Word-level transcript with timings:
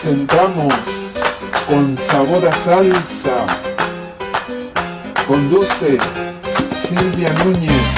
presentamos 0.00 0.72
con 1.66 1.96
sabor 1.96 2.46
a 2.46 2.52
salsa. 2.52 3.44
Conduce 5.26 5.98
Silvia 6.72 7.32
Núñez. 7.44 7.97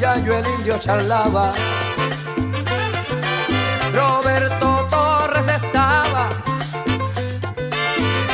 Yayo 0.00 0.38
el 0.38 0.46
indio 0.58 0.78
charlaba. 0.78 1.50
Roberto 3.92 4.86
Torres 4.88 5.46
estaba 5.46 6.30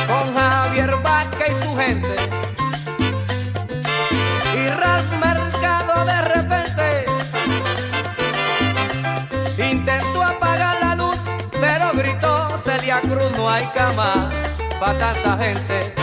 con 0.06 0.34
Javier 0.36 0.95
Vaca 1.03 1.48
y 1.48 1.64
su 1.64 1.77
gente. 1.77 2.36
Cruz 13.01 13.30
no 13.36 13.48
hay 13.48 13.67
cama 13.75 14.30
para 14.80 14.98
tanta 14.98 15.36
gente. 15.39 15.95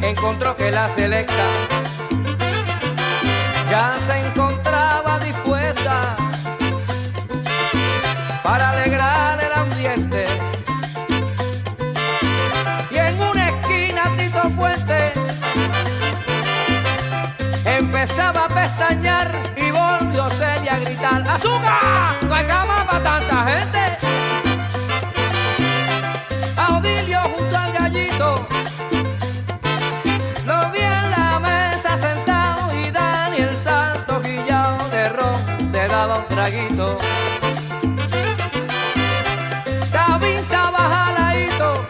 Encontró 0.00 0.56
que 0.56 0.70
la 0.70 0.88
selecta 0.88 1.44
ya 3.70 3.94
se 4.06 4.26
encontraba 4.26 5.18
dispuesta 5.18 6.16
para 8.42 8.70
alegrar 8.70 9.38
el 9.42 9.52
ambiente. 9.52 10.24
Y 12.90 12.96
en 12.96 13.22
una 13.22 13.50
esquina 13.50 14.02
Tito 14.16 14.48
Fuente 14.50 15.12
empezaba 17.66 18.46
a 18.46 18.48
pestañear 18.48 19.30
y 19.56 19.70
volvió 19.70 20.26
Celia 20.30 20.74
a 20.74 20.78
gritar: 20.78 21.22
¡Azúcar! 21.28 22.14
¡No 22.22 22.28
para 22.86 23.02
tanta 23.02 23.44
gente! 23.44 23.83
Traguito. 36.44 36.96
David 39.92 40.36
estaba 40.44 40.80
jaladito 40.94 41.86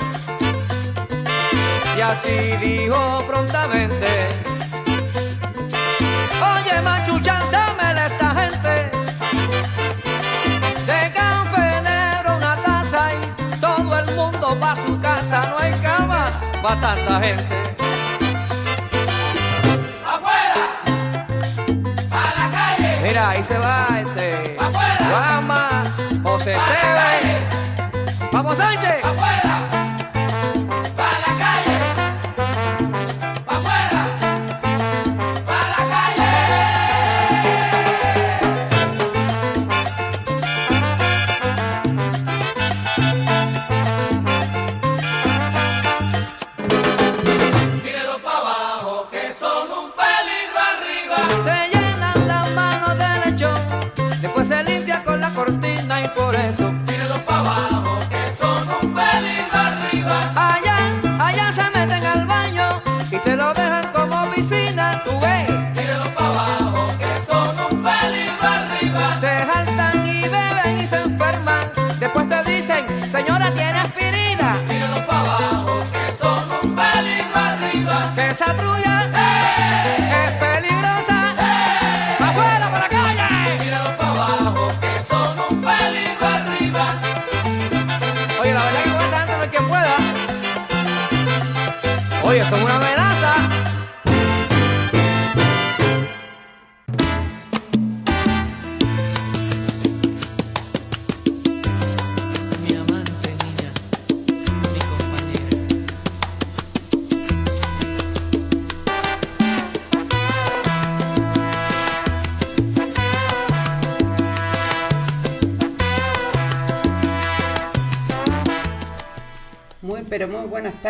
y 1.97 2.01
así 2.01 2.37
dijo 2.65 3.25
prontamente. 3.27 4.11
Oye 6.53 6.81
machucha, 6.83 7.41
dámele 7.51 8.07
esta 8.07 8.29
gente 8.41 8.75
de 10.87 11.13
canfenero 11.13 12.37
una 12.37 12.55
taza 12.57 13.09
y 13.13 13.61
todo 13.61 13.99
el 13.99 14.07
mundo 14.15 14.57
pa' 14.61 14.77
su 14.77 15.01
casa, 15.01 15.43
no 15.51 15.59
hay 15.59 15.73
cama 15.83 16.31
pa' 16.63 16.81
tanta 16.81 17.21
gente. 17.21 17.65
Mira, 23.03 23.31
ahí 23.31 23.45
se 23.45 23.59
va 23.59 23.87
este. 24.01 24.24
Vamos 28.33 28.59
Sánchez. 28.59 28.94
seguramente. 92.45 92.94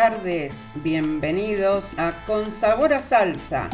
Tardes. 0.09 0.57
Bienvenidos 0.83 1.89
a 1.97 2.13
Con 2.27 2.51
Sabor 2.51 2.93
a 2.93 2.99
Salsa. 2.99 3.67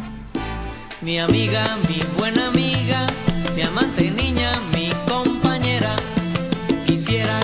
Mi 1.02 1.20
amiga, 1.20 1.76
mi 1.90 2.00
buena 2.16 2.46
amiga, 2.46 3.06
mi 3.54 3.60
amante 3.60 4.10
niña, 4.10 4.50
mi 4.74 4.88
compañera, 5.06 5.94
quisiera 6.86 7.38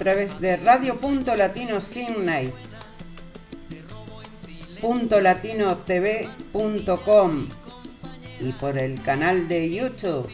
través 0.00 0.40
de 0.40 0.56
Radio.Latino 0.56 1.80
Sydney, 1.82 2.50
punto 4.80 5.20
latinotv.com 5.20 7.48
y 8.40 8.52
por 8.52 8.78
el 8.78 9.02
canal 9.02 9.46
de 9.46 9.70
YouTube. 9.70 10.26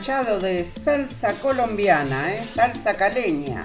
De 0.00 0.64
salsa 0.64 1.34
colombiana, 1.40 2.32
¿eh? 2.34 2.46
salsa 2.46 2.96
caleña. 2.96 3.62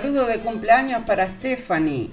Saludo 0.00 0.26
de 0.26 0.40
cumpleaños 0.40 1.04
para 1.04 1.28
Stephanie, 1.28 2.10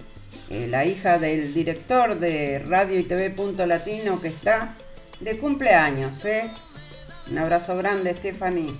eh, 0.51 0.67
la 0.69 0.85
hija 0.85 1.17
del 1.17 1.51
director 1.51 2.19
de 2.19 2.59
Radio 2.59 2.99
y 2.99 3.03
TV 3.05 3.31
Punto 3.31 3.65
Latino 3.65 4.21
que 4.21 4.27
está 4.27 4.75
de 5.19 5.39
cumpleaños. 5.39 6.23
¿eh? 6.25 6.51
Un 7.31 7.39
abrazo 7.39 7.75
grande, 7.77 8.15
Stephanie. 8.15 8.71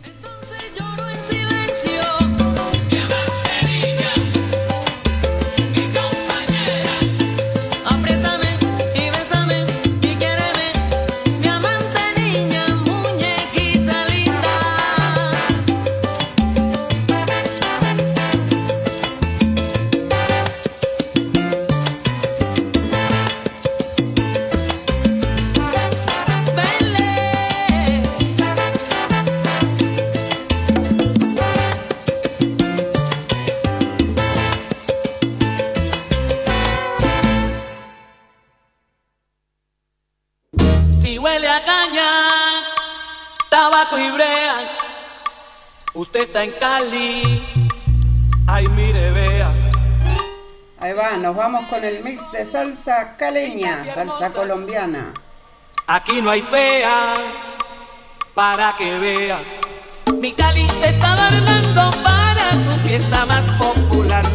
En 46.44 46.52
Cali. 46.54 47.44
Ay, 48.48 48.68
mire, 48.70 49.12
vea. 49.12 49.54
Ahí 50.80 50.94
va, 50.94 51.18
nos 51.18 51.36
vamos 51.36 51.68
con 51.70 51.84
el 51.84 52.04
mix 52.04 52.32
de 52.32 52.46
salsa 52.46 53.16
caleña, 53.16 53.86
salsa 53.94 54.34
colombiana. 54.34 55.14
Aquí 55.86 56.22
no 56.22 56.32
hay 56.32 56.42
fea 56.42 57.14
para 58.34 58.76
que 58.76 58.98
vea. 58.98 59.44
Mi 60.20 60.32
Cali 60.32 60.68
se 60.80 60.88
está 60.90 61.14
adornando 61.14 61.92
para 62.02 62.52
su 62.64 62.72
fiesta 62.88 63.26
más 63.26 63.52
popular. 63.54 64.26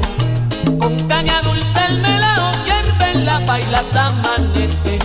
Con 0.78 0.96
caña 1.08 1.42
dulce 1.42 1.84
el 1.88 2.00
melao 2.00 2.52
hierve 2.64 3.12
en 3.14 3.26
la 3.26 3.44
paila 3.46 3.80
hasta 3.80 4.06
amanece. 4.06 4.98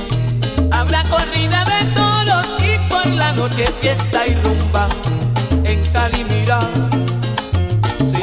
Habrá 0.71 1.03
corrida 1.03 1.65
de 1.65 1.85
toros 1.95 2.45
y 2.59 2.77
por 2.89 3.07
la 3.07 3.31
noche 3.33 3.65
fiesta 3.81 4.20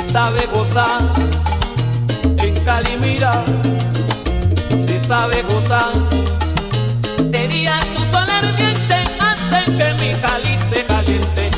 Se 0.09 0.15
sabe 0.15 0.47
gozar. 0.47 1.03
En 2.39 2.55
Cali 2.65 2.97
mira, 3.03 3.31
se 4.71 4.99
sabe 4.99 5.43
gozar. 5.43 5.93
De 7.25 7.47
día 7.49 7.79
su 7.95 8.03
sol 8.11 8.27
ardiente 8.31 8.95
hace 9.21 9.65
que 9.65 9.93
mi 10.01 10.15
Cali 10.15 10.59
se 10.73 10.87
caliente. 10.87 11.51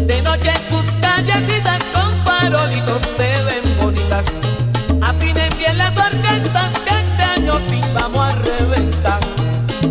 De 0.00 0.20
noche 0.20 0.52
sus 0.68 0.84
callecitas 1.00 1.80
con 1.94 2.10
farolitos 2.26 3.00
se 3.16 3.42
ven 3.44 3.78
bonitas. 3.80 4.26
Afinen 5.00 5.56
bien 5.56 5.78
las 5.78 5.96
orquestas 5.96 6.70
que 6.80 6.90
este 6.90 7.22
año 7.22 7.54
sí 7.70 7.80
vamos 7.94 8.20
a 8.20 8.30
reventar. 8.32 9.20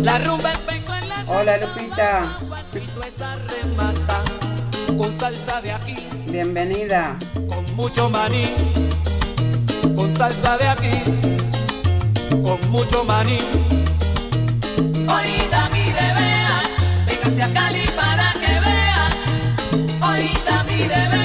La 0.02 0.18
rumba 0.18 0.52
empezó 0.52 0.94
en 0.94 1.08
la... 1.08 1.24
Hola 1.26 1.56
Lupita. 1.58 2.38
Con 4.96 5.18
salsa 5.18 5.60
de 5.60 5.72
aquí. 5.72 6.07
Bienvenida. 6.30 7.16
Con 7.48 7.64
mucho 7.74 8.10
maní, 8.10 8.44
con 9.96 10.14
salsa 10.14 10.58
de 10.58 10.68
aquí, 10.68 10.90
con 12.42 12.70
mucho 12.70 13.02
maní. 13.04 13.38
Oída 15.08 15.68
mi 15.72 15.84
bebé, 15.84 16.32
véngase 17.06 17.42
a 17.42 17.52
Cali 17.52 17.84
para 17.96 18.32
que 18.32 18.60
vea. 18.60 19.08
Oída 20.10 20.64
mi 20.64 20.86
bebé. 20.86 21.17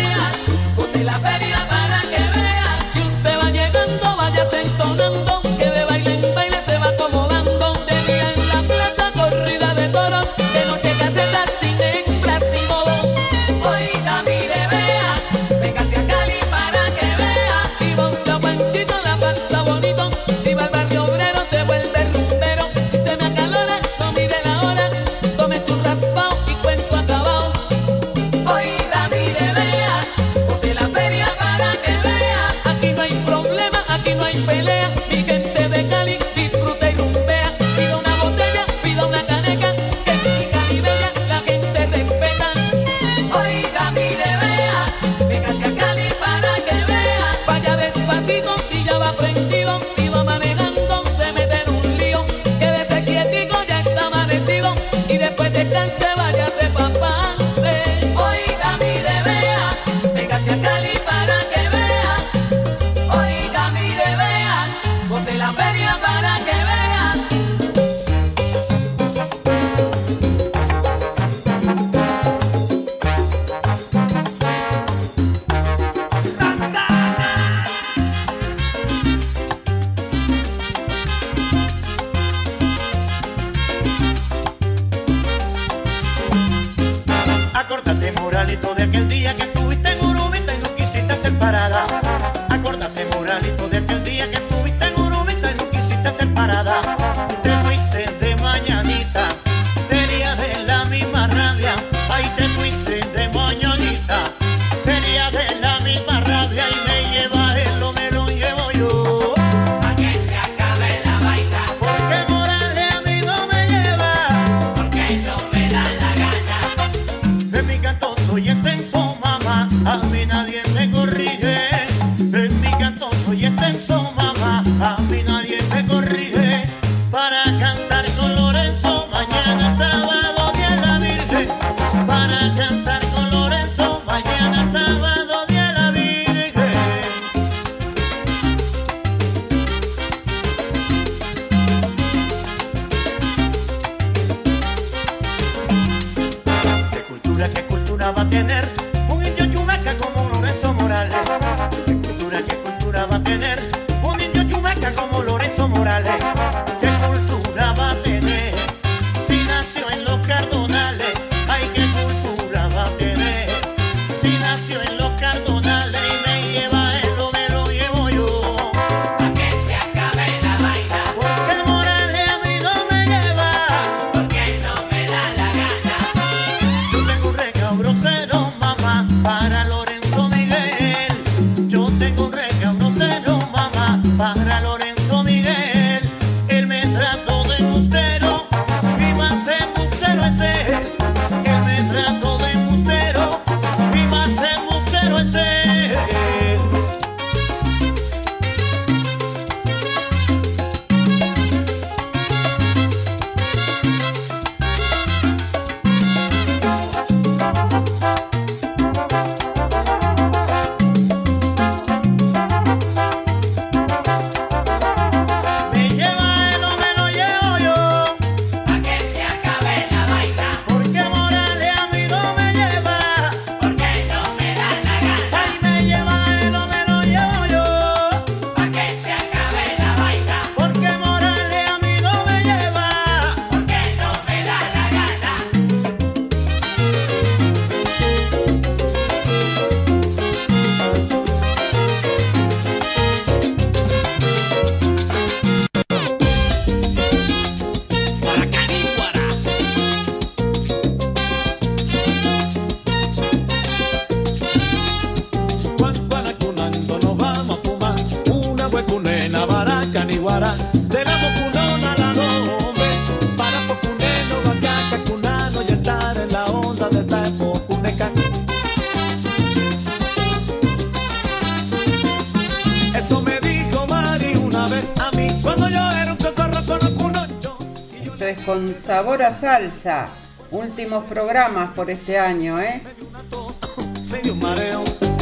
pura 279.23 279.31
salsa. 279.31 280.09
Últimos 280.51 281.05
programas 281.05 281.69
por 281.75 281.89
este 281.89 282.19
año, 282.19 282.59
¿eh? 282.59 282.83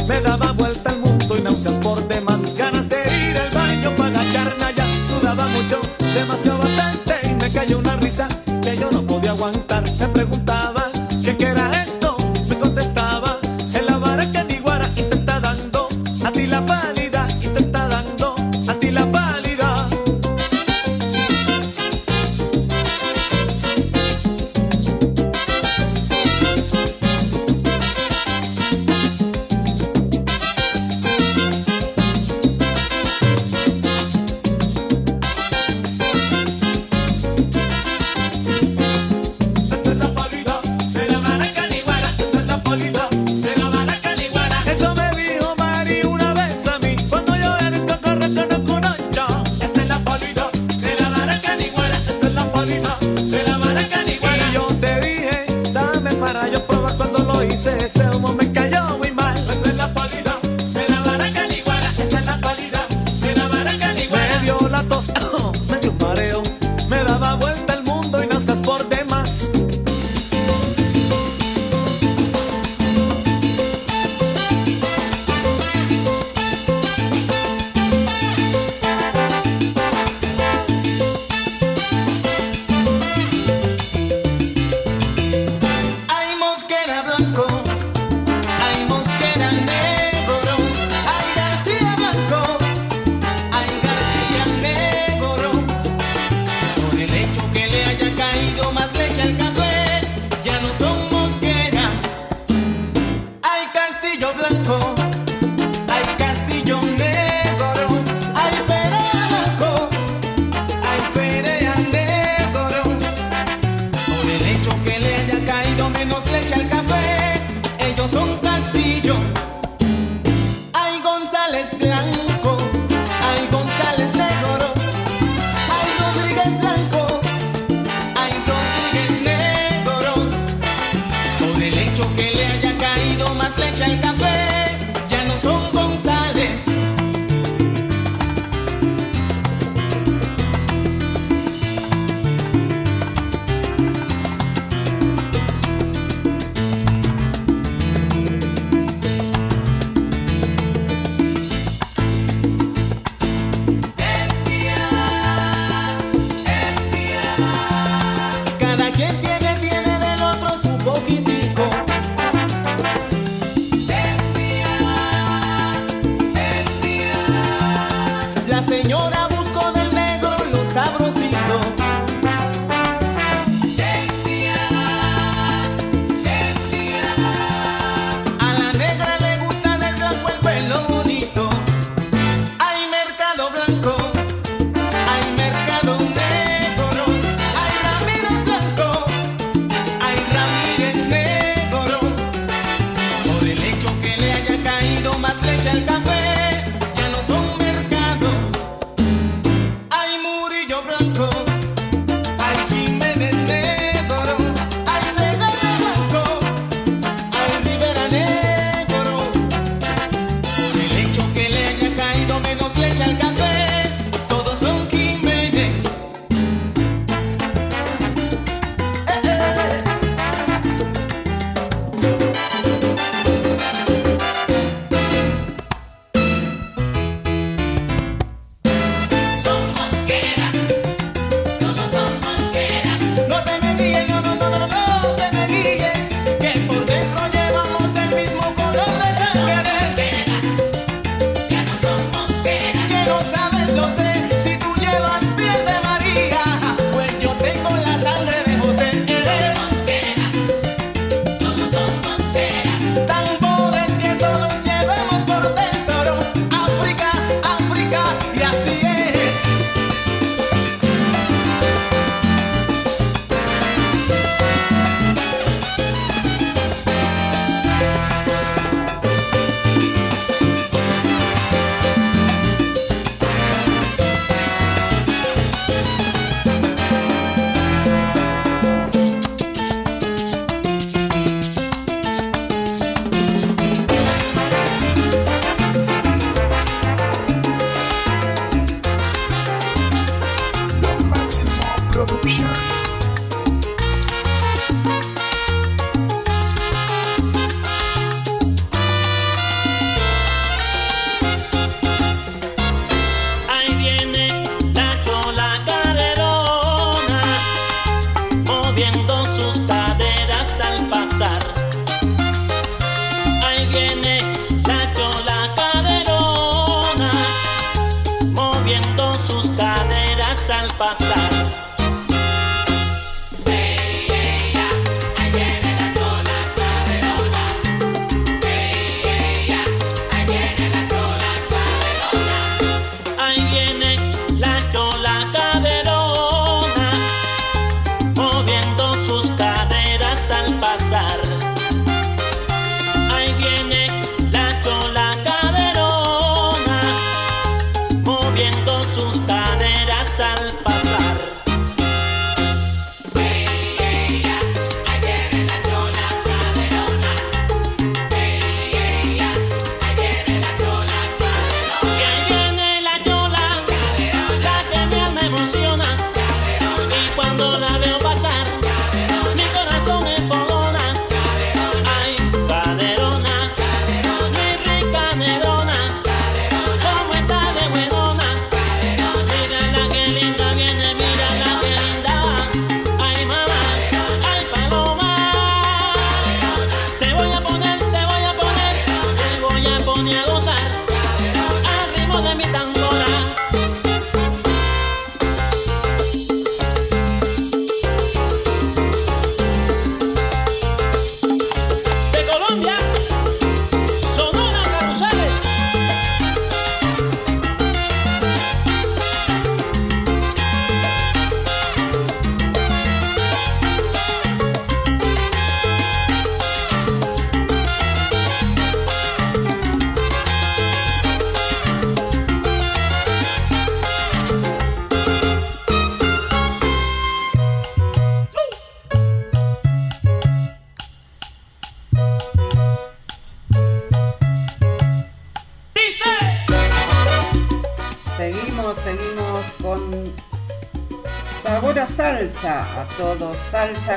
Me 0.08 0.20
daba 0.20 0.52
vuelta 0.52 0.90
al 0.90 0.98
mundo 0.98 1.38
y 1.38 1.42
náuseas 1.42 1.76
por 1.76 2.06
demás. 2.08 2.52
Ganas 2.56 2.88
de 2.88 2.96
ir 2.96 3.38
al 3.38 3.50
baño 3.50 3.94
para 3.94 4.18
carne 4.32 4.74
ya 4.76 4.86
sudaba 5.06 5.46
mucho, 5.46 5.80
demasiado 6.14 6.58
bastante 6.58 7.14
y 7.30 7.34
me 7.34 7.52
cayó 7.52 7.78
una 7.78 7.94
risa 7.96 8.26
que 8.60 8.76
yo 8.76 8.90
no 8.90 9.06
podía 9.06 9.30
aguantar. 9.30 9.71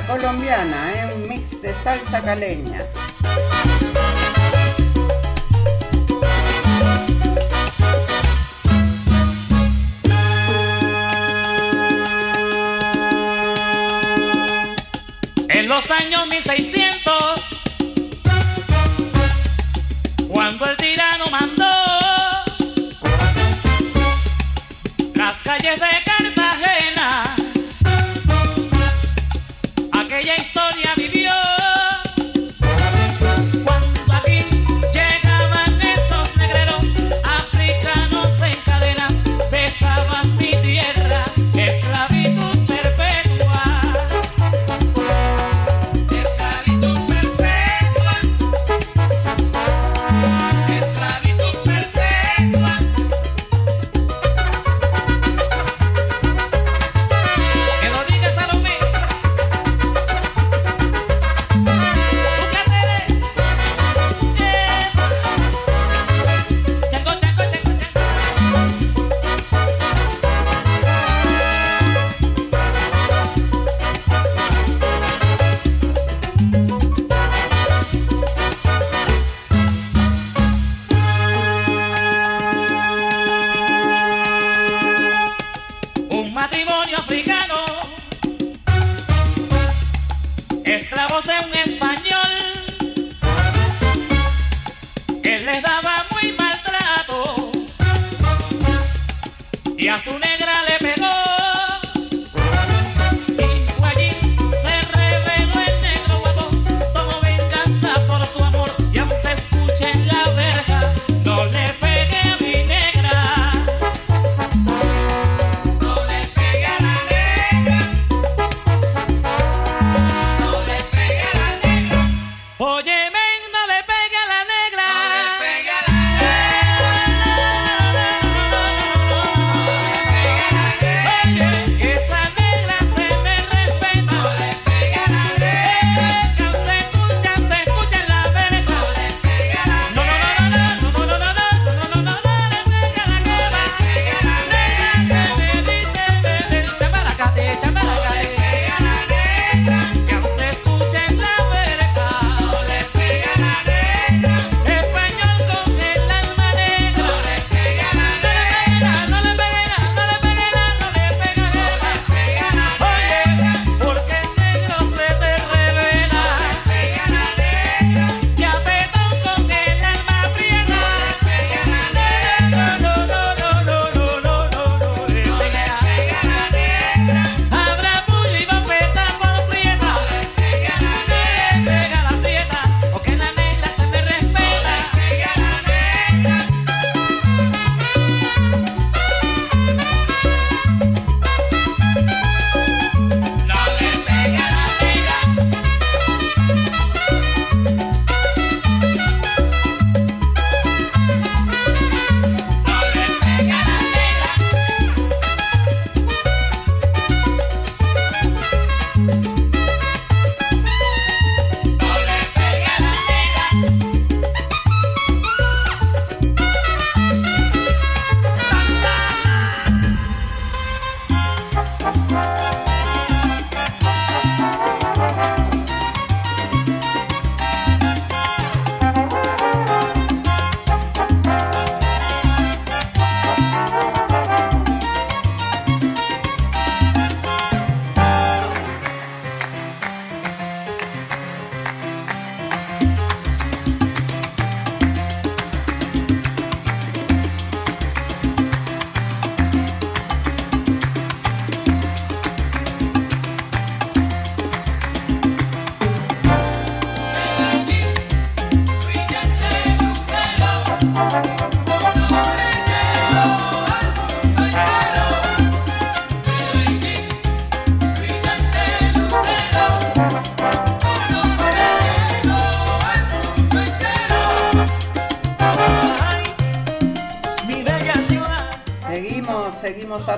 colombiana, 0.06 0.92
es 0.92 0.98
¿eh? 0.98 1.14
un 1.14 1.28
mix 1.28 1.62
de 1.62 1.72
salsa 1.72 2.20
caleña. 2.20 2.86
En 15.48 15.68
los 15.68 15.90
años 15.90 16.26
1600, 16.28 17.40
cuando 20.28 20.66
el 20.66 20.76
tirano 20.76 21.26
mandó 21.30 21.64
las 25.14 25.42
calles 25.44 25.78
de 25.78 26.05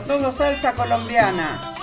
todo 0.08 0.32
salsa 0.32 0.72
colombiana. 0.72 1.77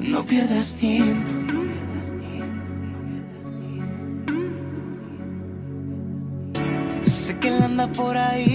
No 0.00 0.24
pierdas 0.24 0.74
tiempo. 0.76 1.30
Sé 7.06 7.36
que 7.38 7.48
él 7.48 7.62
anda 7.62 7.92
por 7.92 8.16
ahí 8.16 8.51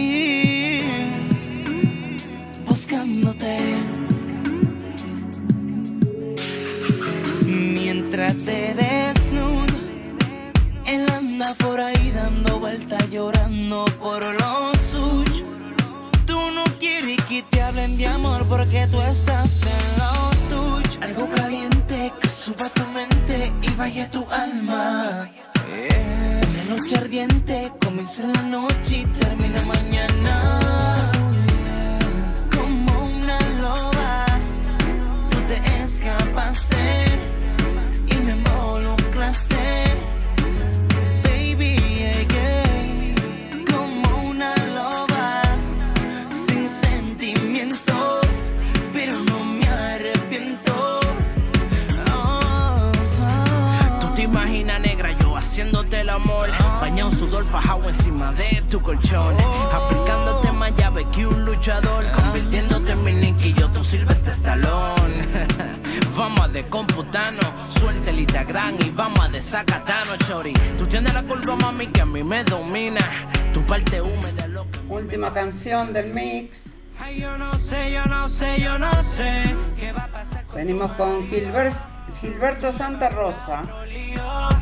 Gilberto 82.57 82.71
Santa 82.71 83.09
Rosa. 83.09 83.63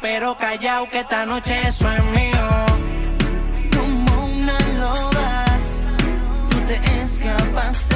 Pero 0.01 0.37
callao 0.37 0.87
que 0.89 0.99
esta 0.99 1.25
noche 1.25 1.67
eso 1.67 1.89
es 1.91 2.03
mío 2.03 2.65
Como 3.75 4.25
una 4.25 4.59
loba, 4.77 5.45
tú 6.49 6.59
te 6.67 6.75
escapaste 7.03 7.95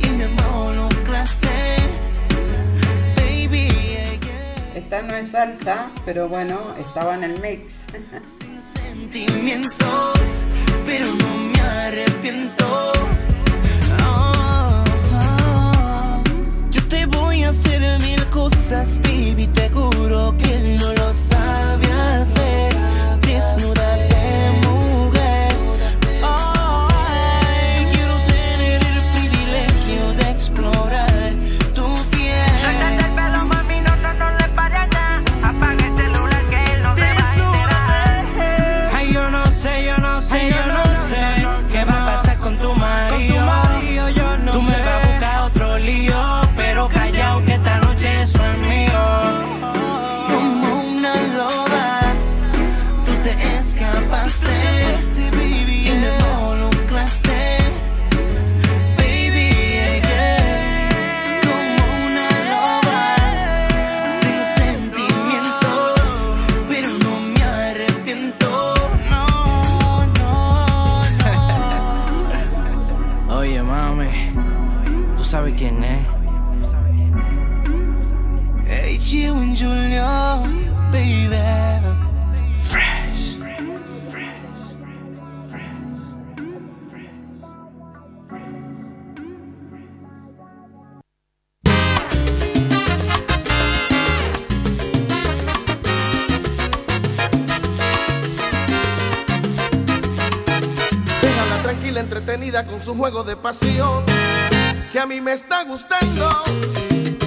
y 0.00 0.08
me 0.10 0.24
involucraste. 0.24 1.76
Baby, 3.16 3.68
yeah, 3.68 4.04
yeah. 4.20 4.74
Esta 4.74 5.02
no 5.02 5.14
es 5.16 5.30
salsa, 5.30 5.90
pero 6.04 6.28
bueno, 6.28 6.58
estaba 6.78 7.14
en 7.14 7.24
el 7.24 7.40
mix. 7.40 7.86
sin 8.38 8.62
sentimientos, 9.10 10.44
pero 10.84 11.06
no 11.06 11.34
me 11.34 11.60
arrepiento. 11.60 12.92
Hacer 17.48 17.98
mil 18.00 18.22
cosas, 18.28 19.00
baby, 19.02 19.46
te 19.48 19.70
juro 19.70 20.34
que 20.36 20.76
no 20.78 20.92
lo 20.92 21.14
sabe 21.14 21.86
hacer. 21.86 22.72
Desnúdate, 23.22 24.17
con 102.64 102.80
su 102.80 102.94
juego 102.96 103.24
de 103.24 103.36
pasión. 103.36 104.04
Que 104.92 104.98
a 104.98 105.06
mí 105.06 105.20
me 105.20 105.32
está 105.32 105.64
gustando. 105.64 106.28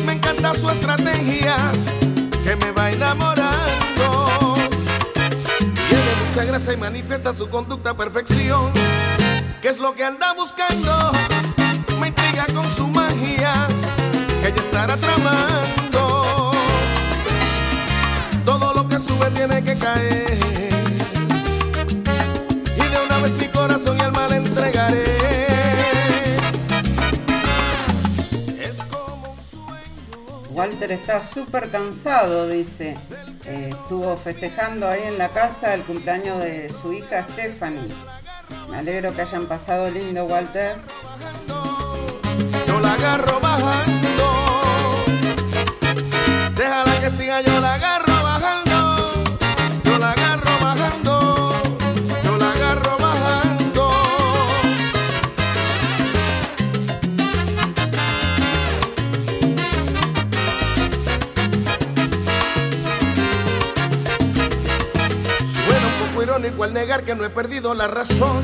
Me 0.06 0.14
encanta 0.14 0.54
su 0.54 0.70
estrategia. 0.70 1.56
Que 2.44 2.56
me 2.56 2.72
va 2.72 2.92
enamorando. 2.92 4.54
Tiene 5.58 6.12
mucha 6.28 6.44
gracia 6.44 6.74
y 6.74 6.78
manifiesta 6.78 7.36
su 7.36 7.50
conducta 7.50 7.92
a 7.92 7.98
perfección. 7.98 8.72
¿Qué 9.62 9.70
es 9.70 9.80
lo 9.80 9.94
que 9.94 10.04
anda 10.04 10.34
buscando? 10.34 11.12
Me 12.00 12.08
intriga 12.08 12.46
con 12.54 12.70
su 12.70 12.88
magia. 12.88 13.54
Que 14.42 14.48
ella 14.48 14.62
estará 14.62 14.98
tramando. 14.98 16.52
Todo 18.44 18.74
lo 18.74 18.88
que 18.88 19.00
sube 19.00 19.30
tiene 19.32 19.64
que 19.64 19.76
caer. 19.76 20.71
Walter 30.62 30.92
está 30.92 31.20
súper 31.20 31.72
cansado, 31.72 32.48
dice. 32.48 32.96
Eh, 33.46 33.70
estuvo 33.72 34.16
festejando 34.16 34.88
ahí 34.88 35.02
en 35.06 35.18
la 35.18 35.30
casa 35.30 35.74
el 35.74 35.82
cumpleaños 35.82 36.38
de 36.38 36.72
su 36.72 36.94
hija 36.94 37.26
Stephanie. 37.32 37.92
Me 38.70 38.78
alegro 38.78 39.12
que 39.12 39.24
hayan 39.24 39.48
pasado 39.48 39.90
lindo, 39.90 40.24
Walter. 40.26 40.76
Yo 42.68 42.80
la 42.80 42.94
agarro 42.94 43.40
bajando. 43.40 44.52
Déjala 46.54 47.00
que 47.00 47.10
siga, 47.10 47.42
yo 47.42 47.60
la 47.60 47.74
agarro 47.74 48.22
bajando. 48.22 48.71
Irónico 66.32 66.64
al 66.64 66.74
negar 66.74 67.04
que 67.04 67.14
no 67.14 67.26
he 67.26 67.30
perdido 67.30 67.74
la 67.76 67.88
razón. 67.88 68.42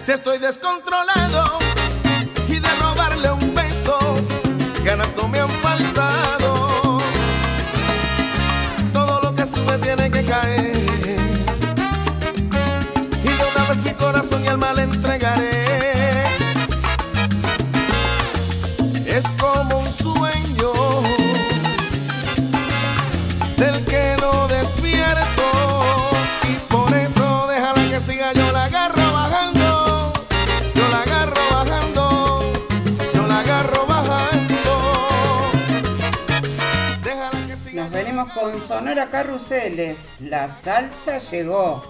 Si 0.00 0.10
estoy 0.10 0.38
descontrolado 0.38 1.44
y 2.48 2.58
de 2.58 2.68
robarle 2.82 3.30
un 3.30 3.54
beso, 3.54 3.96
ganas 4.84 5.14
no 5.16 5.28
me 5.28 5.38
han 5.38 5.48
faltado. 5.48 6.98
Todo 8.92 9.20
lo 9.20 9.36
que 9.36 9.46
sube 9.46 9.78
tiene 9.78 10.10
que 10.10 10.24
caer. 10.24 10.76
Y 13.22 13.28
de 13.28 13.44
una 13.54 13.68
vez 13.68 13.78
mi 13.84 13.92
corazón 13.92 14.42
y 14.42 14.48
alma 14.48 14.72
le 14.72 14.82
entregaré. 14.82 15.67
con 38.38 38.60
Sonora 38.60 39.06
Carruseles, 39.10 40.16
la 40.20 40.48
salsa 40.48 41.18
llegó. 41.18 41.82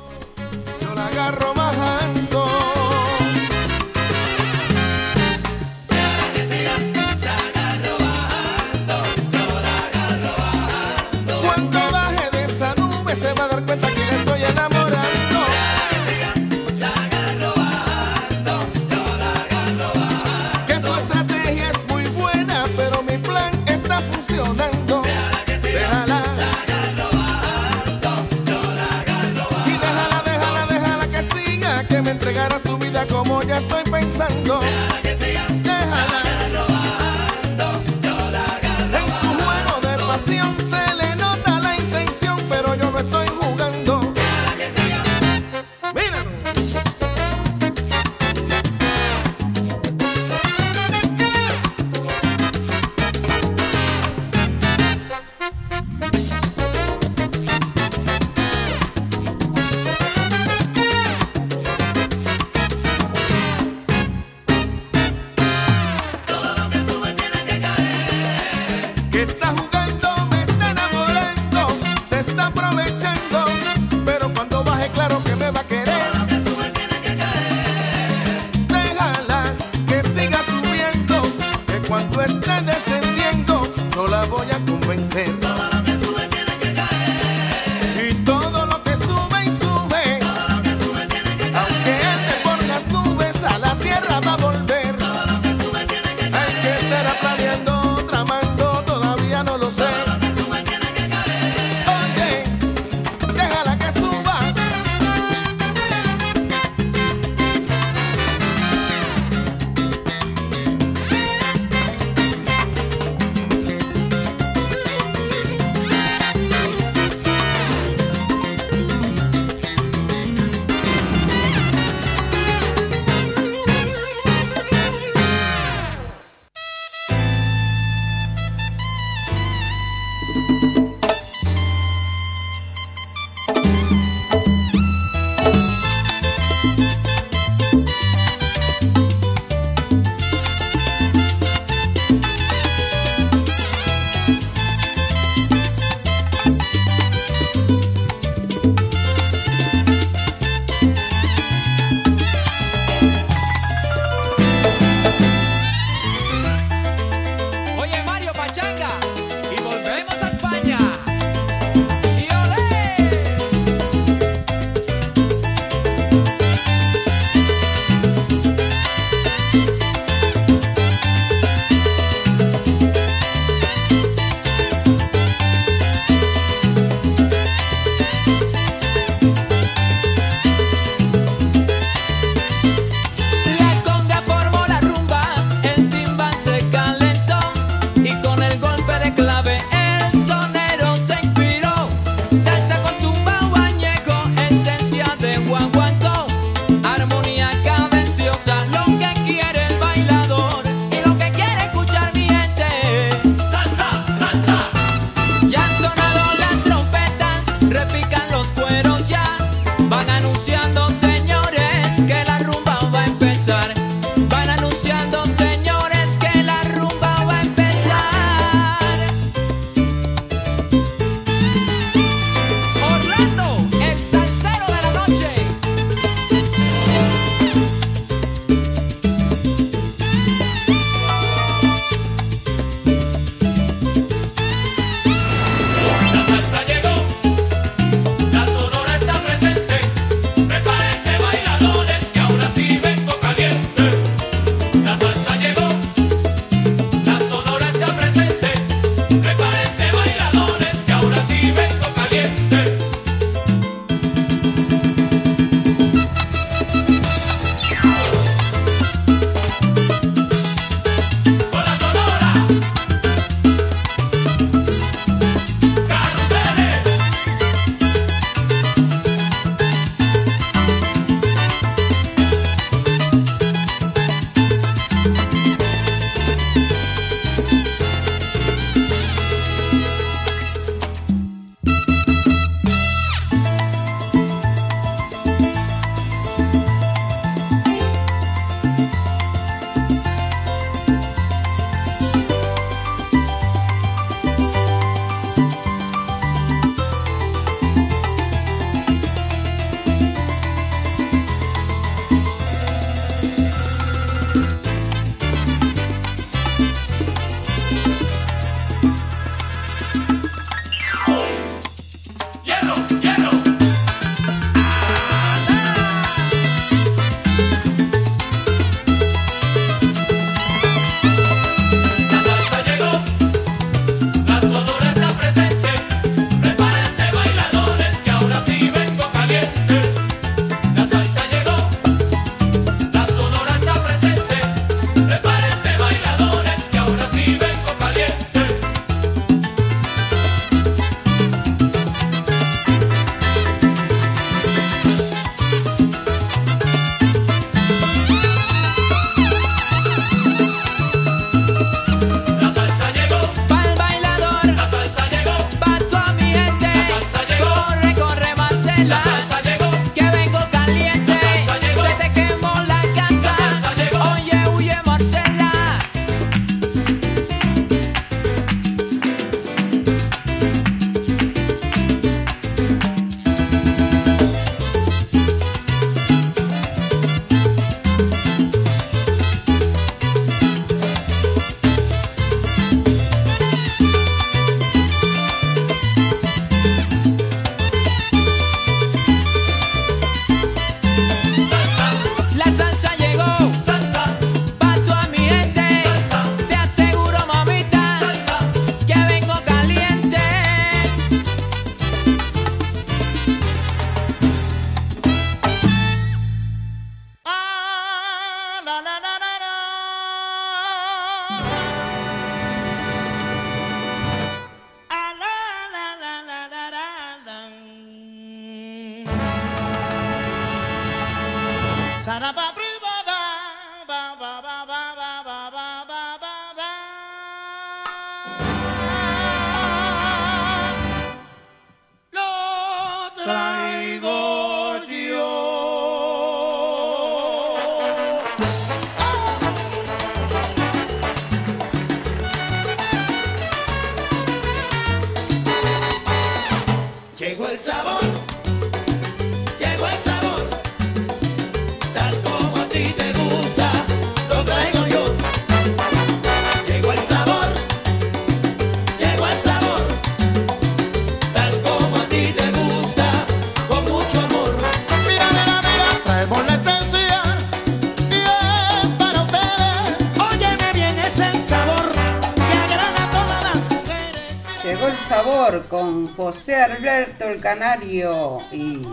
con 475.69 476.15
José 476.15 476.63
Alberto 476.63 477.25
el 477.25 477.41
Canario 477.41 478.39
y 478.53 478.87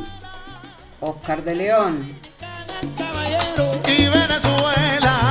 Oscar 0.99 1.43
de 1.43 1.55
León. 1.55 2.19
Y 3.87 4.07
Venezuela. 4.07 5.29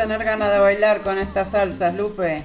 tener 0.00 0.24
ganas 0.24 0.50
de 0.50 0.58
bailar 0.58 1.02
con 1.02 1.18
estas 1.18 1.50
salsas, 1.50 1.94
Lupe. 1.94 2.42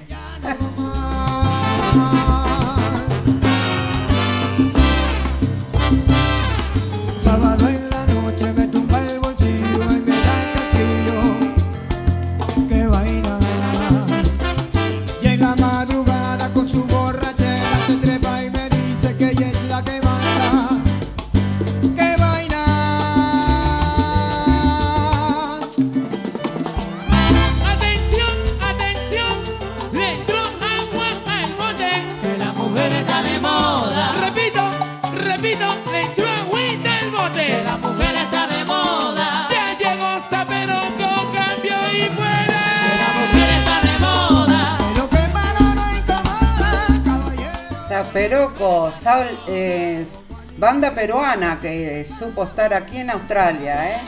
peruana 51.06 51.60
que 51.60 52.00
eh, 52.00 52.04
supo 52.04 52.42
estar 52.42 52.74
aquí 52.74 52.98
en 52.98 53.10
Australia, 53.10 53.92
¿eh? 53.92 54.00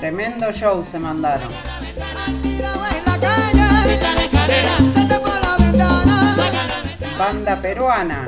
Tremendo 0.00 0.52
show 0.52 0.84
se 0.84 0.98
mandaron. 0.98 1.52
Banda 7.16 7.56
peruana. 7.62 8.26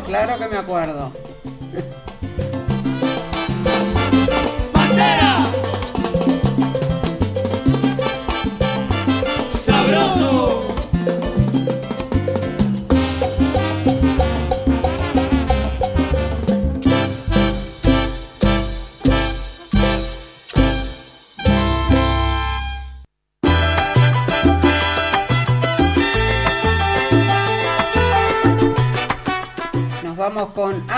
claro 0.00 0.36
que 0.38 0.48
me 0.48 0.56
acuerdo. 0.56 1.12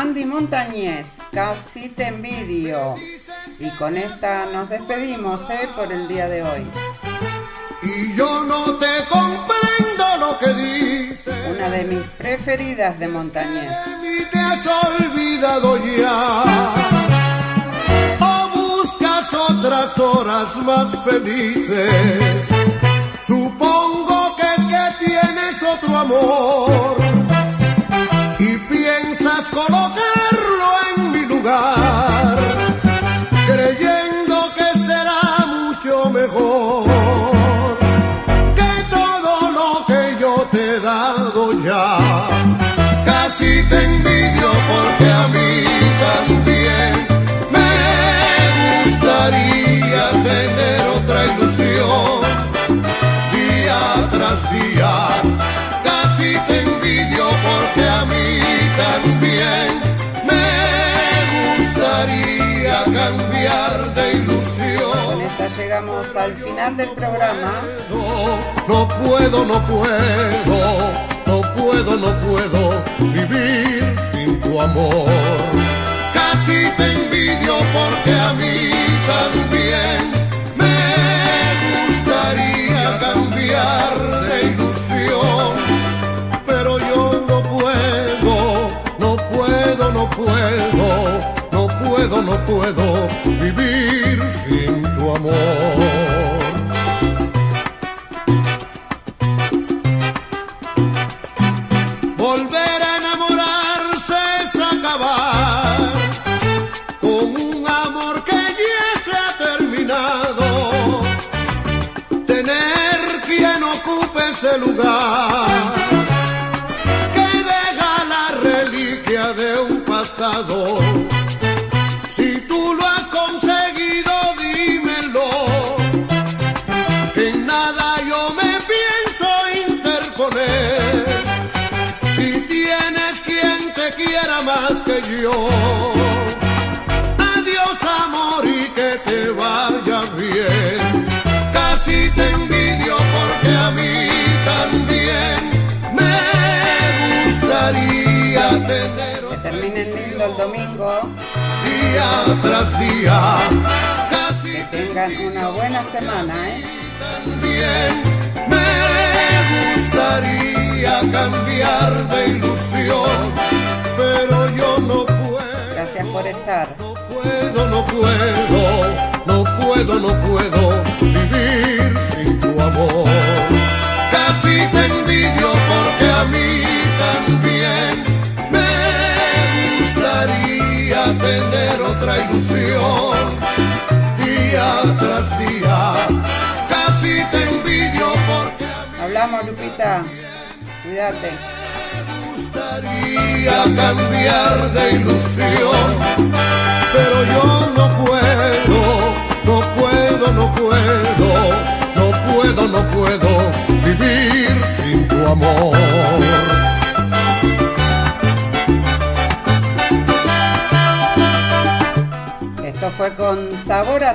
Andy 0.05 0.27
Montañez, 0.27 1.17
casi 1.33 1.89
te 1.89 2.09
envidio. 2.09 2.95
Y 3.59 3.71
con 3.79 3.97
esta 3.97 4.45
nos 4.53 4.69
despedimos 4.69 5.49
¿eh? 5.49 5.67
por 5.75 5.91
el 5.91 6.07
día 6.07 6.29
de 6.29 6.43
hoy. 6.43 6.67
Y 7.83 8.15
yo 8.15 8.45
no 8.45 8.75
te 8.75 8.87
comprendo 9.09 10.05
lo 10.21 10.39
que 10.39 10.53
dices. 10.63 11.35
Una 11.51 11.71
de 11.71 11.85
mis 11.85 12.07
preferidas 12.19 12.99
de 12.99 13.09
Montañés. 13.09 13.79
Y 14.03 14.27
te 14.27 14.39
has 14.39 14.67
olvidado 14.67 15.79
ya. 15.97 16.43
O 18.21 18.49
buscas 18.59 19.33
otras 19.33 19.99
horas 19.99 20.57
más 20.57 21.03
felices. 21.03 22.47
Supongo 23.27 24.37
que, 24.37 24.67
que 24.69 25.07
tienes 25.07 25.63
otro 25.63 25.97
amor 25.97 27.24
colocarlo 29.43 30.69
en 30.97 31.13
mi 31.13 31.27
lugar, 31.27 32.39
creyendo 33.47 34.37
que 34.55 34.81
será 34.81 35.47
mucho 35.47 36.11
mejor 36.11 37.79
que 38.55 38.73
todo 38.91 39.51
lo 39.51 39.87
que 39.87 40.17
yo 40.21 40.35
te 40.53 40.77
he 40.77 40.81
dado 40.81 41.53
ya. 41.63 41.99
Casi 43.05 43.63
te 43.69 43.85
envío 43.85 44.24
al 66.17 66.35
final 66.37 66.77
del 66.77 66.89
programa. 66.91 67.53
No 68.69 68.89
puedo, 68.89 69.45
no 69.45 69.67
puedo, 69.67 70.91
no 71.27 71.43
puedo, 71.57 71.97
no 71.97 72.21
puedo 72.21 72.85
vivir 72.99 73.97
sin 74.13 74.41
tu 74.41 74.61
amor. 74.61 75.64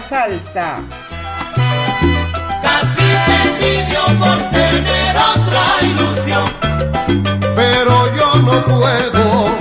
salsa. 0.09 0.81
Casi 2.63 3.07
te 3.25 3.35
envidio 3.47 4.03
por 4.17 4.37
tener 4.49 5.15
otra 5.15 5.63
ilusión, 5.83 6.45
pero 7.55 7.93
yo 8.17 8.33
no 8.41 8.65
puedo 8.65 9.55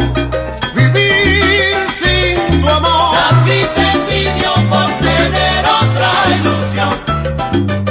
vivir 0.74 1.76
sin 2.00 2.62
tu 2.62 2.68
amor. 2.68 3.14
Casi 3.14 3.66
te 3.74 3.84
envidio 3.92 4.54
por 4.70 4.88
tener 5.00 5.64
otra 5.82 6.12
ilusión, 6.38 6.90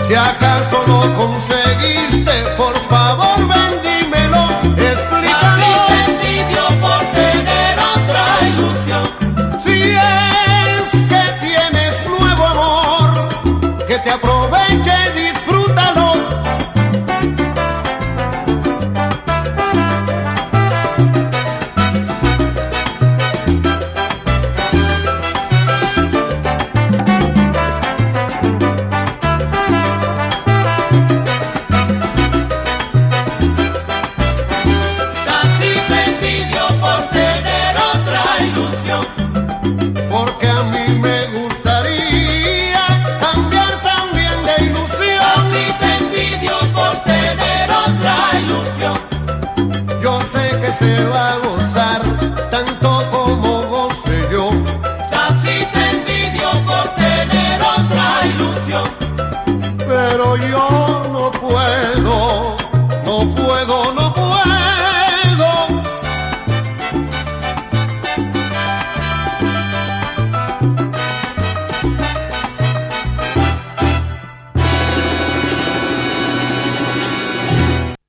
si 0.07 0.15
acaso 0.15 0.83
lo 0.87 1.05
no 1.05 1.13
consigo. 1.13 1.56